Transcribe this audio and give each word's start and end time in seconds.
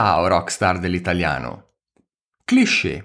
Ciao 0.00 0.28
rockstar 0.28 0.78
dell'italiano. 0.78 1.70
Cliché. 2.44 3.04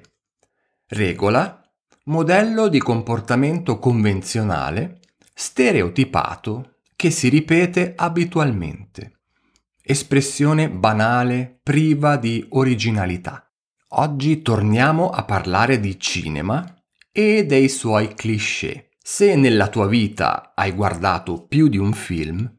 Regola. 0.90 1.68
Modello 2.04 2.68
di 2.68 2.78
comportamento 2.78 3.80
convenzionale, 3.80 5.00
stereotipato, 5.34 6.82
che 6.96 7.10
si 7.10 7.30
ripete 7.30 7.94
abitualmente. 7.96 9.22
Espressione 9.82 10.70
banale, 10.70 11.62
priva 11.64 12.16
di 12.16 12.46
originalità. 12.50 13.52
Oggi 13.96 14.44
torniamo 14.44 15.10
a 15.10 15.24
parlare 15.24 15.80
di 15.80 16.00
cinema 16.00 16.64
e 17.12 17.44
dei 17.48 17.70
suoi 17.70 18.14
cliché. 18.14 18.92
Se 19.02 19.36
nella 19.36 19.68
tua 19.68 19.88
vita 19.88 20.52
hai 20.54 20.72
guardato 20.74 21.44
più 21.48 21.70
di 21.70 21.78
un 21.80 21.94
film, 21.94 22.56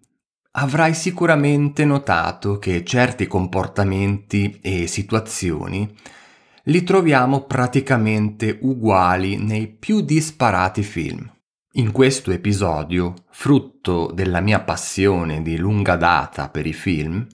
avrai 0.57 0.95
sicuramente 0.95 1.85
notato 1.85 2.59
che 2.59 2.85
certi 2.85 3.27
comportamenti 3.27 4.59
e 4.63 4.87
situazioni 4.87 5.93
li 6.65 6.83
troviamo 6.83 7.45
praticamente 7.45 8.59
uguali 8.63 9.37
nei 9.37 9.69
più 9.69 10.01
disparati 10.01 10.83
film. 10.83 11.31
In 11.77 11.91
questo 11.91 12.31
episodio, 12.31 13.15
frutto 13.31 14.11
della 14.15 14.41
mia 14.41 14.61
passione 14.61 15.43
di 15.43 15.57
lunga 15.57 15.97
data 15.97 16.49
per 16.49 16.67
i 16.67 16.73
film 16.73 17.27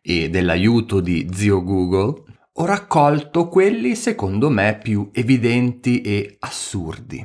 e 0.00 0.30
dell'aiuto 0.30 1.00
di 1.00 1.28
zio 1.32 1.62
Google, 1.62 2.22
ho 2.54 2.64
raccolto 2.64 3.48
quelli 3.48 3.94
secondo 3.94 4.48
me 4.48 4.78
più 4.82 5.10
evidenti 5.12 6.00
e 6.00 6.36
assurdi. 6.38 7.24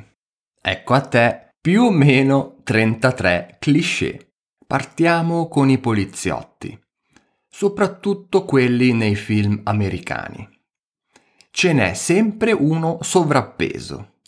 Ecco 0.60 0.94
a 0.94 1.00
te 1.00 1.54
più 1.60 1.84
o 1.84 1.90
meno 1.90 2.60
33 2.62 3.56
cliché. 3.58 4.29
Partiamo 4.70 5.48
con 5.48 5.68
i 5.68 5.78
poliziotti, 5.78 6.80
soprattutto 7.48 8.44
quelli 8.44 8.92
nei 8.92 9.16
film 9.16 9.62
americani. 9.64 10.48
Ce 11.50 11.72
n'è 11.72 11.92
sempre 11.94 12.52
uno 12.52 12.98
sovrappeso. 13.00 14.18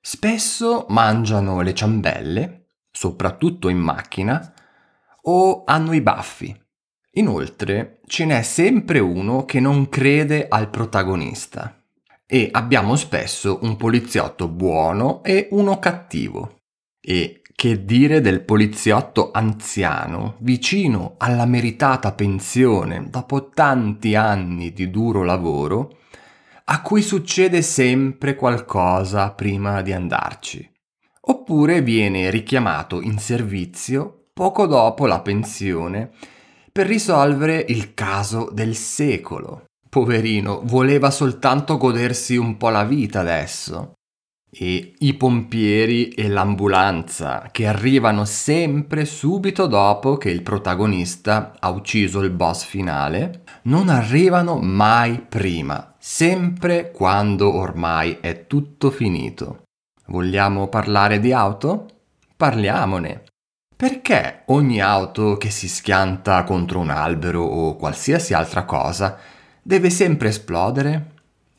Spesso 0.00 0.86
mangiano 0.90 1.62
le 1.62 1.74
ciambelle, 1.74 2.68
soprattutto 2.92 3.68
in 3.68 3.78
macchina, 3.78 4.54
o 5.22 5.64
hanno 5.64 5.94
i 5.94 6.00
baffi. 6.00 6.56
Inoltre 7.14 8.02
ce 8.06 8.24
n'è 8.24 8.42
sempre 8.42 9.00
uno 9.00 9.44
che 9.46 9.58
non 9.58 9.88
crede 9.88 10.46
al 10.48 10.70
protagonista. 10.70 11.82
E 12.24 12.50
abbiamo 12.52 12.94
spesso 12.94 13.58
un 13.62 13.76
poliziotto 13.76 14.46
buono 14.46 15.24
e 15.24 15.48
uno 15.50 15.80
cattivo. 15.80 16.60
E 17.00 17.40
che 17.56 17.86
dire 17.86 18.20
del 18.20 18.42
poliziotto 18.42 19.30
anziano, 19.32 20.34
vicino 20.40 21.14
alla 21.16 21.46
meritata 21.46 22.12
pensione 22.12 23.08
dopo 23.08 23.48
tanti 23.48 24.14
anni 24.14 24.74
di 24.74 24.90
duro 24.90 25.24
lavoro, 25.24 25.96
a 26.64 26.82
cui 26.82 27.00
succede 27.00 27.62
sempre 27.62 28.34
qualcosa 28.36 29.30
prima 29.30 29.80
di 29.80 29.94
andarci. 29.94 30.70
Oppure 31.28 31.80
viene 31.80 32.28
richiamato 32.28 33.00
in 33.00 33.18
servizio 33.18 34.26
poco 34.34 34.66
dopo 34.66 35.06
la 35.06 35.20
pensione 35.20 36.10
per 36.70 36.86
risolvere 36.86 37.64
il 37.68 37.94
caso 37.94 38.50
del 38.52 38.76
secolo. 38.76 39.64
Poverino, 39.88 40.60
voleva 40.64 41.10
soltanto 41.10 41.78
godersi 41.78 42.36
un 42.36 42.58
po' 42.58 42.68
la 42.68 42.84
vita 42.84 43.20
adesso 43.20 43.95
e 44.50 44.94
i 44.98 45.14
pompieri 45.14 46.08
e 46.08 46.28
l'ambulanza 46.28 47.48
che 47.50 47.66
arrivano 47.66 48.24
sempre 48.24 49.04
subito 49.04 49.66
dopo 49.66 50.16
che 50.16 50.30
il 50.30 50.42
protagonista 50.42 51.56
ha 51.58 51.68
ucciso 51.70 52.20
il 52.22 52.30
boss 52.30 52.64
finale, 52.64 53.42
non 53.62 53.88
arrivano 53.88 54.56
mai 54.56 55.20
prima, 55.20 55.94
sempre 55.98 56.90
quando 56.90 57.54
ormai 57.54 58.18
è 58.20 58.46
tutto 58.46 58.90
finito. 58.90 59.64
Vogliamo 60.06 60.68
parlare 60.68 61.18
di 61.18 61.32
auto? 61.32 61.88
Parliamone. 62.36 63.24
Perché 63.76 64.44
ogni 64.46 64.80
auto 64.80 65.36
che 65.36 65.50
si 65.50 65.68
schianta 65.68 66.44
contro 66.44 66.78
un 66.78 66.88
albero 66.88 67.42
o 67.42 67.76
qualsiasi 67.76 68.32
altra 68.32 68.64
cosa 68.64 69.18
deve 69.60 69.90
sempre 69.90 70.28
esplodere? 70.28 71.15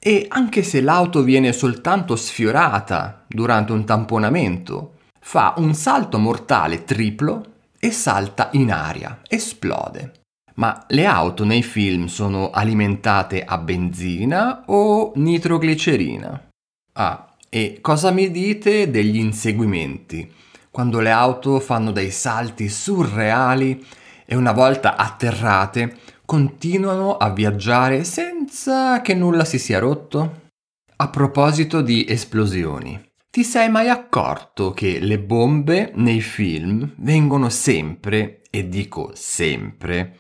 E 0.08 0.26
anche 0.30 0.64
se 0.64 0.80
l'auto 0.80 1.22
viene 1.22 1.52
soltanto 1.52 2.16
sfiorata 2.16 3.26
durante 3.28 3.74
un 3.74 3.84
tamponamento, 3.84 4.94
fa 5.20 5.56
un 5.58 5.74
salto 5.74 6.18
mortale 6.18 6.86
triplo 6.86 7.56
e 7.78 7.92
salta 7.92 8.48
in 8.54 8.72
aria, 8.72 9.20
esplode. 9.28 10.14
Ma 10.54 10.86
le 10.88 11.06
auto 11.06 11.44
nei 11.44 11.62
film 11.62 12.06
sono 12.06 12.52
alimentate 12.52 13.44
a 13.44 13.58
benzina 13.58 14.64
o 14.68 15.12
nitroglicerina? 15.14 16.52
Ah, 16.94 17.34
e 17.50 17.80
cosa 17.82 18.10
mi 18.12 18.32
dite 18.32 18.90
degli 18.90 19.18
inseguimenti? 19.18 20.34
Quando 20.72 21.02
le 21.02 21.12
auto 21.12 21.60
fanno 21.60 21.92
dei 21.92 22.12
salti 22.12 22.70
surreali 22.70 23.86
e 24.26 24.38
una 24.38 24.54
volta 24.54 24.96
atterrate 24.96 25.98
continuano 26.28 27.16
a 27.16 27.30
viaggiare 27.30 28.04
senza 28.04 29.00
che 29.00 29.14
nulla 29.14 29.46
si 29.46 29.58
sia 29.58 29.80
rotto? 29.80 30.50
A 30.98 31.08
proposito 31.08 31.82
di 31.82 32.06
esplosioni, 32.06 33.02
ti 33.30 33.46
sei 33.46 33.70
mai 33.70 33.88
accorto 33.88 34.72
che 34.72 35.00
le 35.00 35.20
bombe 35.20 35.94
nei 35.96 36.20
film 36.20 36.96
vengono 36.98 37.48
sempre, 37.48 38.42
e 38.50 38.68
dico 38.68 39.12
sempre, 39.14 40.18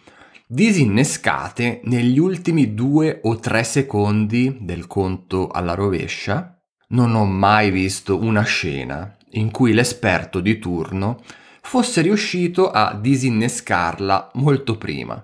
disinnescate 0.47 1.81
negli 1.83 2.19
ultimi 2.19 2.73
due 2.73 3.19
o 3.23 3.37
tre 3.39 3.65
secondi 3.65 4.59
del 4.61 4.87
conto 4.87 5.49
alla 5.49 5.73
rovescia? 5.73 6.57
Non 6.89 7.15
ho 7.15 7.25
mai 7.25 7.69
visto 7.69 8.17
una 8.17 8.43
scena 8.43 9.13
in 9.31 9.51
cui 9.51 9.73
l'esperto 9.73 10.39
di 10.39 10.57
turno 10.57 11.21
fosse 11.61 11.99
riuscito 11.99 12.71
a 12.71 12.93
disinnescarla 12.93 14.31
molto 14.35 14.77
prima. 14.77 15.21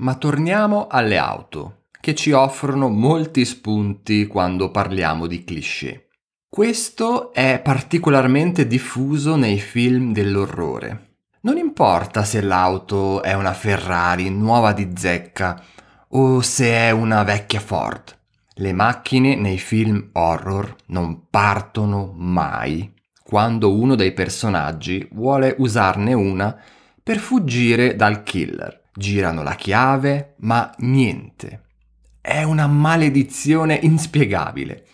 Ma 0.00 0.14
torniamo 0.14 0.86
alle 0.86 1.18
auto, 1.18 1.86
che 2.00 2.14
ci 2.14 2.30
offrono 2.30 2.88
molti 2.88 3.44
spunti 3.44 4.28
quando 4.28 4.70
parliamo 4.70 5.26
di 5.26 5.42
cliché. 5.42 6.10
Questo 6.48 7.32
è 7.32 7.60
particolarmente 7.60 8.68
diffuso 8.68 9.34
nei 9.34 9.58
film 9.58 10.12
dell'orrore. 10.12 11.16
Non 11.40 11.56
importa 11.56 12.22
se 12.22 12.40
l'auto 12.40 13.24
è 13.24 13.32
una 13.34 13.52
Ferrari 13.52 14.30
nuova 14.30 14.72
di 14.72 14.92
zecca 14.94 15.60
o 16.10 16.42
se 16.42 16.70
è 16.70 16.90
una 16.92 17.24
vecchia 17.24 17.58
Ford. 17.58 18.16
Le 18.54 18.72
macchine 18.72 19.34
nei 19.34 19.58
film 19.58 20.10
horror 20.12 20.76
non 20.86 21.28
partono 21.28 22.12
mai 22.16 22.94
quando 23.20 23.74
uno 23.74 23.96
dei 23.96 24.12
personaggi 24.12 25.08
vuole 25.10 25.56
usarne 25.58 26.12
una 26.12 26.56
per 27.02 27.18
fuggire 27.18 27.96
dal 27.96 28.22
killer 28.22 28.77
girano 28.98 29.42
la 29.42 29.54
chiave, 29.54 30.34
ma 30.38 30.74
niente. 30.78 31.62
È 32.20 32.42
una 32.42 32.66
maledizione 32.66 33.78
inspiegabile. 33.80 34.86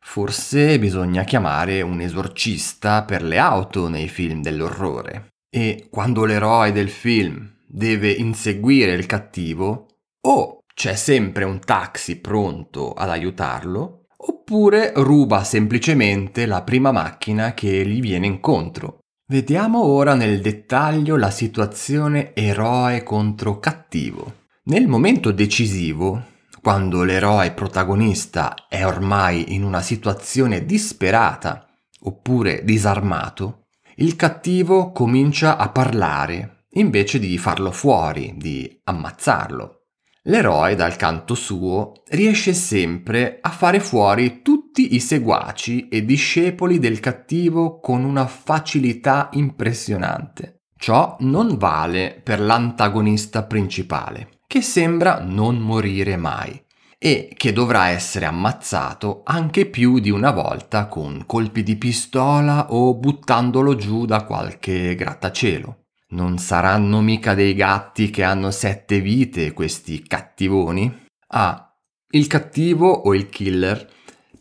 Forse 0.00 0.78
bisogna 0.78 1.24
chiamare 1.24 1.82
un 1.82 2.00
esorcista 2.00 3.02
per 3.02 3.22
le 3.22 3.38
auto 3.38 3.88
nei 3.88 4.08
film 4.08 4.40
dell'orrore. 4.40 5.32
E 5.50 5.88
quando 5.90 6.24
l'eroe 6.24 6.70
del 6.70 6.88
film 6.88 7.54
deve 7.66 8.12
inseguire 8.12 8.92
il 8.92 9.06
cattivo, 9.06 9.88
o 10.20 10.60
c'è 10.72 10.94
sempre 10.94 11.44
un 11.44 11.58
taxi 11.58 12.20
pronto 12.20 12.92
ad 12.92 13.10
aiutarlo, 13.10 14.06
oppure 14.16 14.92
ruba 14.94 15.42
semplicemente 15.42 16.46
la 16.46 16.62
prima 16.62 16.92
macchina 16.92 17.54
che 17.54 17.84
gli 17.84 18.00
viene 18.00 18.26
incontro. 18.26 19.00
Vediamo 19.28 19.82
ora 19.82 20.14
nel 20.14 20.40
dettaglio 20.40 21.16
la 21.16 21.32
situazione 21.32 22.32
eroe 22.32 23.02
contro 23.02 23.58
cattivo. 23.58 24.44
Nel 24.66 24.86
momento 24.86 25.32
decisivo, 25.32 26.26
quando 26.62 27.02
l'eroe 27.02 27.50
protagonista 27.50 28.54
è 28.68 28.86
ormai 28.86 29.52
in 29.54 29.64
una 29.64 29.80
situazione 29.80 30.64
disperata 30.64 31.66
oppure 32.02 32.62
disarmato, 32.62 33.64
il 33.96 34.14
cattivo 34.14 34.92
comincia 34.92 35.56
a 35.56 35.70
parlare 35.70 36.66
invece 36.74 37.18
di 37.18 37.36
farlo 37.36 37.72
fuori, 37.72 38.34
di 38.36 38.80
ammazzarlo. 38.84 39.86
L'eroe, 40.28 40.76
dal 40.76 40.94
canto 40.94 41.34
suo, 41.34 41.94
riesce 42.10 42.54
sempre 42.54 43.38
a 43.40 43.50
fare 43.50 43.80
fuori 43.80 44.42
tutti 44.42 44.65
i 44.82 45.00
seguaci 45.00 45.88
e 45.88 46.04
discepoli 46.04 46.78
del 46.78 47.00
cattivo 47.00 47.80
con 47.80 48.04
una 48.04 48.26
facilità 48.26 49.28
impressionante. 49.32 50.62
Ciò 50.78 51.16
non 51.20 51.56
vale 51.56 52.20
per 52.22 52.40
l'antagonista 52.40 53.44
principale, 53.44 54.40
che 54.46 54.60
sembra 54.60 55.20
non 55.20 55.58
morire 55.58 56.16
mai 56.16 56.62
e 56.98 57.32
che 57.36 57.52
dovrà 57.52 57.88
essere 57.88 58.26
ammazzato 58.26 59.22
anche 59.24 59.66
più 59.66 59.98
di 59.98 60.10
una 60.10 60.30
volta 60.30 60.86
con 60.86 61.24
colpi 61.26 61.62
di 61.62 61.76
pistola 61.76 62.72
o 62.72 62.94
buttandolo 62.94 63.74
giù 63.76 64.06
da 64.06 64.24
qualche 64.24 64.94
grattacielo. 64.94 65.84
Non 66.08 66.38
saranno 66.38 67.00
mica 67.00 67.34
dei 67.34 67.54
gatti 67.54 68.10
che 68.10 68.22
hanno 68.22 68.50
sette 68.50 69.00
vite 69.00 69.52
questi 69.52 70.02
cattivoni? 70.02 71.04
Ah, 71.28 71.74
il 72.10 72.26
cattivo 72.28 72.88
o 72.88 73.14
il 73.14 73.28
killer, 73.28 73.86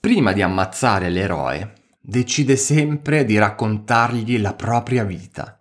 prima 0.05 0.33
di 0.33 0.43
ammazzare 0.43 1.09
l'eroe, 1.09 1.73
decide 1.99 2.57
sempre 2.57 3.25
di 3.25 3.39
raccontargli 3.39 4.39
la 4.39 4.53
propria 4.53 5.03
vita. 5.03 5.59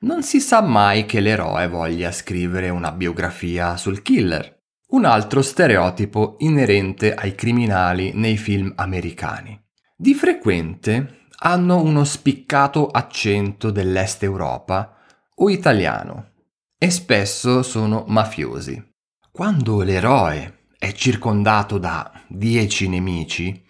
Non 0.00 0.22
si 0.22 0.40
sa 0.40 0.60
mai 0.60 1.06
che 1.06 1.20
l'eroe 1.20 1.68
voglia 1.68 2.12
scrivere 2.12 2.68
una 2.68 2.92
biografia 2.92 3.78
sul 3.78 4.02
killer. 4.02 4.58
Un 4.88 5.06
altro 5.06 5.40
stereotipo 5.40 6.34
inerente 6.40 7.14
ai 7.14 7.34
criminali 7.34 8.12
nei 8.12 8.36
film 8.36 8.74
americani. 8.76 9.58
Di 9.96 10.12
frequente 10.12 11.20
hanno 11.38 11.80
uno 11.80 12.04
spiccato 12.04 12.88
accento 12.88 13.70
dell'Est 13.70 14.22
Europa 14.22 14.98
o 15.36 15.48
italiano 15.48 16.32
e 16.76 16.90
spesso 16.90 17.62
sono 17.62 18.04
mafiosi. 18.06 18.86
Quando 19.32 19.80
l'eroe 19.80 20.66
è 20.78 20.92
circondato 20.92 21.78
da 21.78 22.12
dieci 22.28 22.86
nemici, 22.86 23.64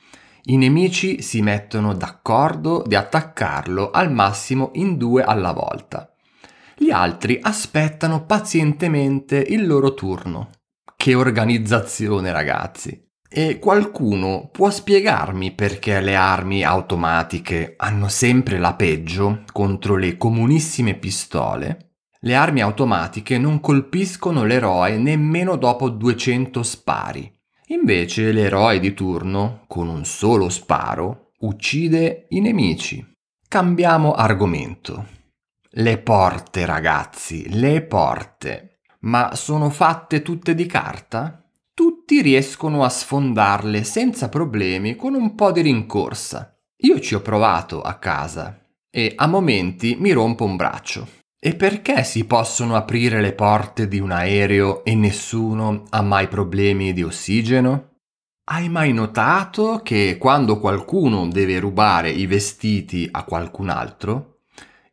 i 0.50 0.56
nemici 0.56 1.21
si 1.21 1.43
mettono 1.43 1.95
d'accordo 1.95 2.83
di 2.87 2.95
attaccarlo 2.95 3.91
al 3.91 4.11
massimo 4.11 4.71
in 4.75 4.97
due 4.97 5.23
alla 5.23 5.53
volta. 5.53 6.11
Gli 6.75 6.91
altri 6.91 7.39
aspettano 7.43 8.25
pazientemente 8.25 9.37
il 9.37 9.67
loro 9.67 9.93
turno. 9.93 10.50
Che 10.97 11.15
organizzazione, 11.15 12.33
ragazzi! 12.33 13.06
E 13.31 13.59
qualcuno 13.59 14.49
può 14.50 14.71
spiegarmi 14.71 15.53
perché 15.53 16.00
le 16.00 16.15
armi 16.15 16.62
automatiche 16.65 17.75
hanno 17.77 18.09
sempre 18.09 18.59
la 18.59 18.73
peggio 18.73 19.43
contro 19.53 19.97
le 19.97 20.17
comunissime 20.17 20.95
pistole? 20.95 21.97
Le 22.21 22.35
armi 22.35 22.62
automatiche 22.62 23.37
non 23.37 23.61
colpiscono 23.61 24.45
l'eroe 24.45 24.97
nemmeno 24.97 25.56
dopo 25.56 25.91
200 25.91 26.62
spari. 26.62 27.38
Invece 27.69 28.32
l'eroe 28.32 28.81
di 28.81 28.94
turno, 28.94 29.65
con 29.67 29.88
un 29.88 30.05
solo 30.05 30.49
sparo, 30.49 31.32
uccide 31.41 32.26
i 32.31 32.41
nemici. 32.41 33.05
Cambiamo 33.49 34.12
argomento. 34.12 35.06
Le 35.70 35.99
porte, 35.99 36.67
ragazzi, 36.67 37.47
le 37.59 37.82
porte. 37.82 38.81
Ma 39.00 39.35
sono 39.35 39.70
fatte 39.70 40.23
tutte 40.23 40.55
di 40.55 40.67
carta? 40.67 41.43
tutti 41.79 42.23
riescono 42.23 42.82
a 42.82 42.88
sfondarle 42.88 43.85
senza 43.85 44.29
problemi 44.29 44.97
con 44.97 45.14
un 45.14 45.37
po' 45.37 45.53
di 45.53 45.61
rincorsa. 45.61 46.59
Io 46.79 46.99
ci 46.99 47.14
ho 47.14 47.21
provato 47.21 47.82
a 47.82 47.99
casa 47.99 48.67
e 48.91 49.12
a 49.14 49.29
momenti 49.29 49.94
mi 49.97 50.11
rompo 50.11 50.44
un 50.44 50.56
braccio. 50.56 51.06
E 51.40 51.55
perché 51.55 52.02
si 52.02 52.25
possono 52.25 52.75
aprire 52.75 53.20
le 53.20 53.32
porte 53.32 53.87
di 53.87 54.00
un 54.00 54.11
aereo 54.11 54.82
e 54.85 54.96
nessuno 54.96 55.85
ha 55.90 56.02
mai 56.02 56.26
problemi 56.26 56.93
di 56.93 57.05
ossigeno? 57.05 58.00
Hai 58.50 58.69
mai 58.69 58.93
notato 58.93 59.81
che 59.85 60.17
quando 60.19 60.58
qualcuno 60.58 61.29
deve 61.29 61.61
rubare 61.61 62.11
i 62.11 62.26
vestiti 62.26 63.06
a 63.08 63.23
qualcun 63.23 63.69
altro, 63.69 64.40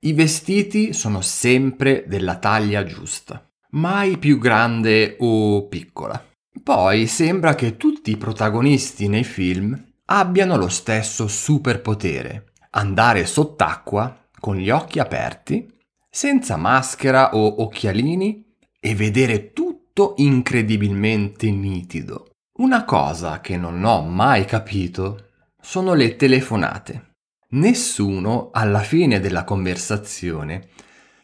i 0.02 0.14
vestiti 0.14 0.94
sono 0.94 1.22
sempre 1.22 2.04
della 2.06 2.36
taglia 2.36 2.84
giusta, 2.84 3.44
mai 3.72 4.20
più 4.20 4.38
grande 4.38 5.16
o 5.22 5.68
piccola? 5.68 6.24
Poi 6.62 7.08
sembra 7.08 7.56
che 7.56 7.76
tutti 7.76 8.12
i 8.12 8.18
protagonisti 8.18 9.08
nei 9.08 9.24
film 9.24 9.94
abbiano 10.06 10.58
lo 10.58 10.70
stesso 10.70 11.28
superpotere, 11.28 12.52
andare 12.72 13.26
sott'acqua 13.26 14.28
con 14.40 14.58
gli 14.58 14.70
occhi 14.70 15.00
aperti, 15.00 15.74
senza 16.16 16.56
maschera 16.56 17.36
o 17.36 17.62
occhialini 17.62 18.42
e 18.80 18.96
vedere 18.96 19.52
tutto 19.52 20.14
incredibilmente 20.16 21.52
nitido. 21.52 22.30
Una 22.60 22.86
cosa 22.86 23.42
che 23.42 23.58
non 23.58 23.84
ho 23.84 24.02
mai 24.02 24.46
capito 24.46 25.32
sono 25.60 25.94
le 25.94 26.16
telefonate. 26.16 27.16
Nessuno 27.50 28.48
alla 28.54 28.80
fine 28.80 29.20
della 29.20 29.44
conversazione 29.44 30.70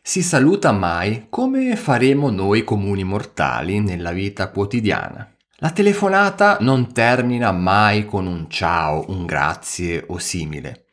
si 0.01 0.21
saluta 0.21 0.73
mai 0.73 1.27
come 1.29 1.77
faremo 1.77 2.29
noi 2.29 2.65
comuni 2.65 3.05
mortali 3.05 3.79
nella 3.79 4.11
vita 4.11 4.49
quotidiana. 4.49 5.33
La 5.59 5.71
telefonata 5.71 6.57
non 6.59 6.91
termina 6.91 7.53
mai 7.53 8.03
con 8.03 8.27
un 8.27 8.49
ciao, 8.49 9.05
un 9.07 9.25
grazie 9.25 10.03
o 10.09 10.17
simile. 10.17 10.87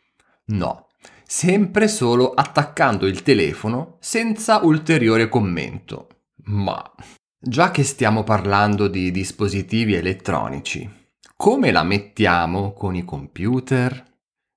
No, 0.51 0.88
sempre 1.31 1.89
solo 1.89 2.33
attaccando 2.33 3.07
il 3.07 3.23
telefono 3.23 3.99
senza 4.01 4.65
ulteriore 4.65 5.29
commento. 5.29 6.09
Ma, 6.45 6.83
già 7.39 7.71
che 7.71 7.85
stiamo 7.85 8.25
parlando 8.25 8.89
di 8.89 9.11
dispositivi 9.11 9.93
elettronici, 9.93 10.91
come 11.37 11.71
la 11.71 11.83
mettiamo 11.83 12.73
con 12.73 12.95
i 12.95 13.05
computer? 13.05 14.03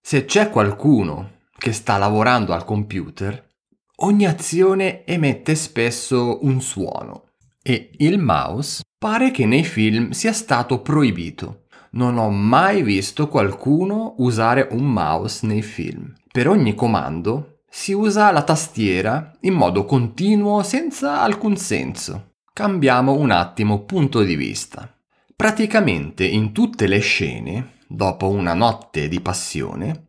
Se 0.02 0.24
c'è 0.24 0.50
qualcuno 0.50 1.40
che 1.58 1.74
sta 1.74 1.98
lavorando 1.98 2.54
al 2.54 2.64
computer, 2.64 3.50
ogni 3.98 4.26
azione 4.26 5.04
emette 5.04 5.56
spesso 5.56 6.40
un 6.46 6.62
suono 6.62 7.32
e 7.62 7.92
il 7.98 8.18
mouse 8.18 8.82
pare 8.98 9.32
che 9.32 9.46
nei 9.46 9.66
film 9.66 10.12
sia 10.12 10.32
stato 10.32 10.82
proibito. 10.82 11.61
Non 11.94 12.18
ho 12.18 12.30
mai 12.30 12.84
visto 12.84 13.28
qualcuno 13.28 14.16
usare 14.20 14.68
un 14.72 14.86
mouse 14.86 15.46
nei 15.46 15.62
film. 15.62 16.14
Per 16.32 16.48
ogni 16.48 16.74
comando 16.74 17.64
si 17.70 17.92
usa 17.92 18.32
la 18.32 18.44
tastiera 18.44 19.32
in 19.42 19.54
modo 19.54 19.84
continuo 19.84 20.64
senza 20.64 21.22
alcun 21.22 21.58
senso. 21.58 22.36
Cambiamo 22.54 23.14
un 23.14 23.32
attimo 23.32 23.84
punto 23.84 24.24
di 24.24 24.36
vista. 24.36 24.90
Praticamente 25.36 26.26
in 26.26 26.54
tutte 26.54 26.88
le 26.88 27.00
scene, 27.00 27.80
dopo 27.88 28.30
una 28.30 28.54
notte 28.54 29.10
di 29.10 29.20
passione, 29.20 30.06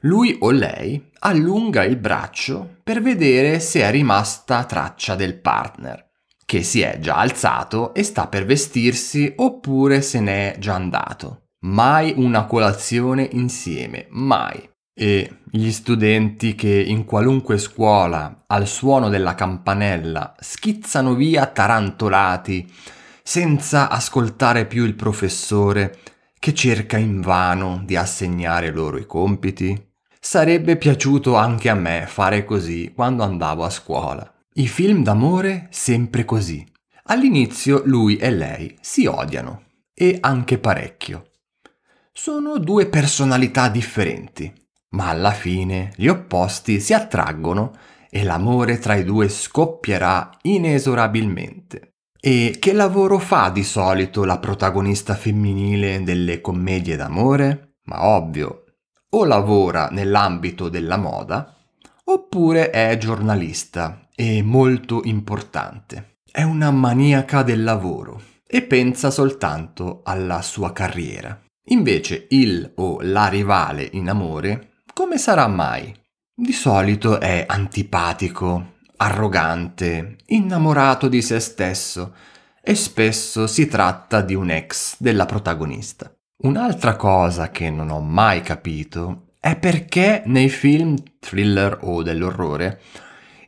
lui 0.00 0.36
o 0.40 0.50
lei 0.50 1.10
allunga 1.20 1.84
il 1.84 1.96
braccio 1.96 2.76
per 2.82 3.02
vedere 3.02 3.60
se 3.60 3.82
è 3.82 3.90
rimasta 3.90 4.64
traccia 4.64 5.14
del 5.14 5.38
partner, 5.40 6.05
che 6.46 6.62
si 6.62 6.80
è 6.80 6.98
già 7.00 7.16
alzato 7.16 7.92
e 7.92 8.04
sta 8.04 8.28
per 8.28 8.46
vestirsi 8.46 9.32
oppure 9.36 10.00
se 10.00 10.20
n'è 10.20 10.56
già 10.58 10.74
andato. 10.74 11.48
Mai 11.66 12.14
una 12.16 12.44
colazione 12.44 13.28
insieme, 13.32 14.06
mai. 14.10 14.70
E 14.98 15.40
gli 15.50 15.70
studenti 15.72 16.54
che 16.54 16.70
in 16.70 17.04
qualunque 17.04 17.58
scuola 17.58 18.44
al 18.46 18.66
suono 18.66 19.08
della 19.08 19.34
campanella 19.34 20.34
schizzano 20.38 21.14
via 21.14 21.46
tarantolati 21.46 22.72
senza 23.22 23.90
ascoltare 23.90 24.66
più 24.66 24.84
il 24.84 24.94
professore 24.94 25.98
che 26.38 26.54
cerca 26.54 26.96
invano 26.96 27.82
di 27.84 27.96
assegnare 27.96 28.70
loro 28.70 28.98
i 28.98 29.04
compiti? 29.04 29.94
Sarebbe 30.20 30.76
piaciuto 30.76 31.34
anche 31.34 31.68
a 31.68 31.74
me 31.74 32.04
fare 32.06 32.44
così 32.44 32.92
quando 32.94 33.24
andavo 33.24 33.64
a 33.64 33.70
scuola. 33.70 34.35
I 34.58 34.68
film 34.68 35.02
d'amore 35.02 35.66
sempre 35.68 36.24
così. 36.24 36.66
All'inizio 37.08 37.82
lui 37.84 38.16
e 38.16 38.30
lei 38.30 38.74
si 38.80 39.04
odiano, 39.04 39.64
e 39.92 40.16
anche 40.18 40.56
parecchio. 40.56 41.32
Sono 42.10 42.56
due 42.58 42.86
personalità 42.86 43.68
differenti, 43.68 44.50
ma 44.92 45.10
alla 45.10 45.32
fine 45.32 45.92
gli 45.96 46.06
opposti 46.06 46.80
si 46.80 46.94
attraggono 46.94 47.76
e 48.08 48.24
l'amore 48.24 48.78
tra 48.78 48.94
i 48.94 49.04
due 49.04 49.28
scoppierà 49.28 50.30
inesorabilmente. 50.40 51.96
E 52.18 52.56
che 52.58 52.72
lavoro 52.72 53.18
fa 53.18 53.50
di 53.50 53.62
solito 53.62 54.24
la 54.24 54.38
protagonista 54.38 55.14
femminile 55.16 56.02
delle 56.02 56.40
commedie 56.40 56.96
d'amore? 56.96 57.74
Ma 57.82 58.06
ovvio, 58.06 58.64
o 59.10 59.24
lavora 59.26 59.88
nell'ambito 59.90 60.70
della 60.70 60.96
moda, 60.96 61.54
oppure 62.04 62.70
è 62.70 62.96
giornalista 62.96 64.00
e 64.16 64.42
molto 64.42 65.02
importante. 65.04 66.20
È 66.32 66.42
una 66.42 66.70
maniaca 66.70 67.42
del 67.42 67.62
lavoro 67.62 68.20
e 68.46 68.62
pensa 68.62 69.10
soltanto 69.10 70.00
alla 70.04 70.40
sua 70.40 70.72
carriera. 70.72 71.38
Invece 71.68 72.26
il 72.30 72.72
o 72.76 72.98
la 73.02 73.28
rivale 73.28 73.88
in 73.92 74.08
amore, 74.08 74.70
come 74.92 75.18
sarà 75.18 75.46
mai? 75.48 75.94
Di 76.34 76.52
solito 76.52 77.20
è 77.20 77.44
antipatico, 77.46 78.74
arrogante, 78.96 80.16
innamorato 80.26 81.08
di 81.08 81.20
se 81.20 81.38
stesso 81.40 82.14
e 82.62 82.74
spesso 82.74 83.46
si 83.46 83.66
tratta 83.66 84.22
di 84.22 84.34
un 84.34 84.50
ex 84.50 84.96
della 84.98 85.26
protagonista. 85.26 86.10
Un'altra 86.38 86.96
cosa 86.96 87.50
che 87.50 87.70
non 87.70 87.90
ho 87.90 88.00
mai 88.00 88.40
capito 88.40 89.28
è 89.40 89.56
perché 89.56 90.22
nei 90.26 90.48
film 90.48 90.96
thriller 91.18 91.78
o 91.82 92.02
dell'orrore 92.02 92.80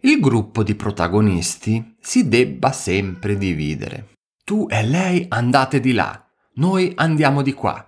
il 0.09 0.21
gruppo 0.21 0.63
di 0.63 0.75
protagonisti 0.75 1.97
si 2.01 2.29
debba 2.29 2.73
sempre 2.73 3.37
dividere. 3.37 4.15
Tu 4.43 4.67
e 4.71 4.83
lei 4.83 5.27
andate 5.29 5.81
di 5.81 5.93
là, 5.93 6.27
noi 6.55 6.93
andiamo 6.95 7.43
di 7.43 7.53
qua. 7.53 7.83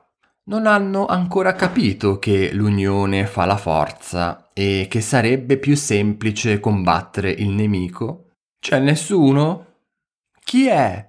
non 0.45 0.67
hanno 0.67 1.07
ancora 1.07 1.55
capito 1.55 2.19
che 2.19 2.53
l'unione 2.53 3.25
fa 3.27 3.45
la 3.45 3.57
forza 3.57 4.51
e 4.53 4.87
che 4.91 5.01
sarebbe 5.01 5.59
più 5.59 5.77
semplice 5.77 6.59
combattere 6.59 7.31
il 7.31 7.51
nemico? 7.51 8.33
C'è 8.59 8.81
nessuno? 8.81 9.67
Chi 10.43 10.67
è? 10.67 11.09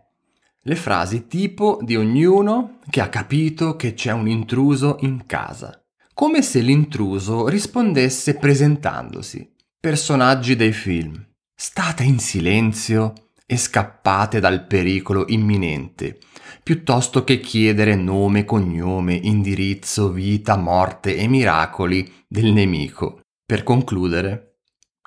Le 0.62 0.76
frasi 0.76 1.28
tipo 1.28 1.80
di 1.82 1.96
ognuno 1.96 2.78
che 2.90 3.02
ha 3.02 3.10
capito 3.10 3.76
che 3.76 3.96
c'è 3.96 4.12
un 4.12 4.28
intruso 4.28 4.98
in 5.02 5.26
casa. 5.26 5.84
Come 6.14 6.42
se 6.44 6.62
l'intruso 6.62 7.48
rispondesse 7.48 8.36
presentandosi. 8.36 9.51
Personaggi 9.84 10.56
dei 10.56 10.74
film. 10.74 11.20
State 11.56 12.04
in 12.04 12.20
silenzio 12.20 13.32
e 13.48 13.58
scappate 13.58 14.40
dal 14.40 14.68
pericolo 14.68 15.26
imminente, 15.30 16.20
piuttosto 16.62 17.24
che 17.24 17.40
chiedere 17.40 17.96
nome, 17.96 18.46
cognome, 18.46 19.16
indirizzo, 19.16 20.12
vita, 20.12 20.56
morte 20.56 21.16
e 21.16 21.28
miracoli 21.28 22.26
del 22.28 22.52
nemico. 22.52 23.22
Per 23.44 23.64
concludere, 23.64 24.58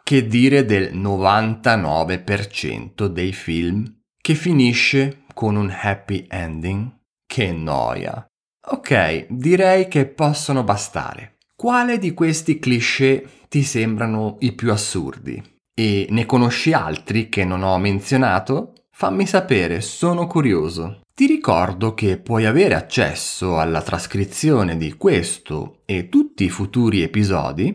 che 0.03 0.27
dire 0.27 0.65
del 0.65 0.93
99% 0.93 3.07
dei 3.07 3.33
film 3.33 4.01
che 4.21 4.35
finisce 4.35 5.23
con 5.35 5.55
un 5.55 5.73
happy 5.73 6.27
ending? 6.29 6.93
Che 7.25 7.53
noia. 7.53 8.27
Ok, 8.73 9.27
direi 9.29 9.87
che 9.87 10.07
possono 10.07 10.65
bastare. 10.65 11.34
Quale 11.65 11.97
di 11.97 12.13
questi 12.13 12.59
cliché 12.59 13.27
ti 13.49 13.63
sembrano 13.63 14.37
i 14.41 14.53
più 14.53 14.71
assurdi? 14.71 15.43
E 15.75 16.07
ne 16.11 16.27
conosci 16.27 16.75
altri 16.75 17.31
che 17.31 17.47
non 17.47 17.63
ho 17.63 17.79
menzionato? 17.79 18.75
Fammi 18.91 19.27
sapere, 19.27 19.81
sono 19.81 20.27
curioso. 20.27 21.01
Ti 21.15 21.25
ricordo 21.25 21.95
che 21.95 22.19
puoi 22.19 22.45
avere 22.45 22.75
accesso 22.75 23.59
alla 23.59 23.81
trascrizione 23.81 24.77
di 24.77 24.93
questo 24.99 25.79
e 25.87 26.11
tutti 26.11 26.45
i 26.45 26.51
futuri 26.51 27.01
episodi 27.01 27.75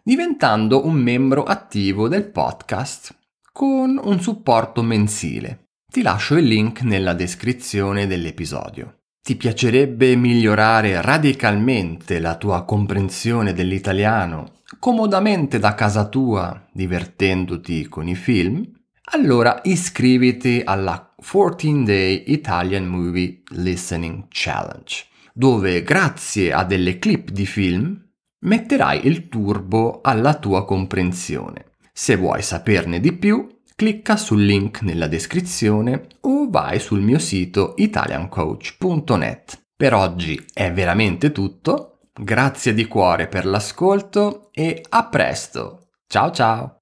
diventando 0.00 0.86
un 0.86 0.94
membro 0.94 1.42
attivo 1.42 2.06
del 2.06 2.30
podcast 2.30 3.18
con 3.50 4.00
un 4.00 4.20
supporto 4.20 4.80
mensile. 4.84 5.70
Ti 5.92 6.02
lascio 6.02 6.36
il 6.36 6.46
link 6.46 6.82
nella 6.82 7.14
descrizione 7.14 8.06
dell'episodio. 8.06 8.97
Ti 9.22 9.36
piacerebbe 9.36 10.16
migliorare 10.16 11.02
radicalmente 11.02 12.18
la 12.18 12.36
tua 12.36 12.64
comprensione 12.64 13.52
dell'italiano 13.52 14.56
comodamente 14.78 15.58
da 15.58 15.74
casa 15.74 16.08
tua 16.08 16.66
divertendoti 16.72 17.88
con 17.88 18.06
i 18.08 18.14
film, 18.14 18.66
allora 19.12 19.60
iscriviti 19.64 20.62
alla 20.64 21.14
14 21.16 21.84
Day 21.84 22.24
Italian 22.26 22.86
Movie 22.86 23.42
Listening 23.50 24.26
Challenge, 24.28 24.94
dove 25.32 25.82
grazie 25.82 26.52
a 26.52 26.64
delle 26.64 26.98
clip 26.98 27.30
di 27.30 27.46
film 27.46 28.06
metterai 28.40 29.06
il 29.06 29.28
turbo 29.28 30.00
alla 30.02 30.34
tua 30.34 30.64
comprensione. 30.64 31.72
Se 31.92 32.16
vuoi 32.16 32.42
saperne 32.42 33.00
di 33.00 33.12
più, 33.12 33.48
clicca 33.78 34.16
sul 34.16 34.44
link 34.44 34.82
nella 34.82 35.06
descrizione 35.06 36.08
o 36.22 36.50
vai 36.50 36.80
sul 36.80 37.00
mio 37.00 37.20
sito 37.20 37.74
italiancoach.net. 37.76 39.60
Per 39.76 39.94
oggi 39.94 40.44
è 40.52 40.72
veramente 40.72 41.30
tutto 41.30 41.98
Grazie 42.20 42.74
di 42.74 42.86
cuore 42.88 43.28
per 43.28 43.46
l'ascolto 43.46 44.50
e 44.52 44.84
a 44.88 45.06
presto. 45.06 45.90
Ciao 46.08 46.32
ciao! 46.32 46.77